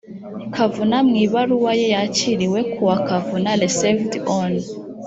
kavuna 0.53 0.97
mu 1.07 1.15
ibaruwa 1.25 1.71
ye 1.79 1.87
yakiriwe 1.95 2.59
kuwa 2.73 2.97
kavuna 3.07 3.49
receved 3.61 4.13
on 4.41 4.51